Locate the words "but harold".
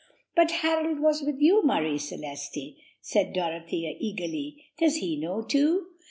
0.35-0.99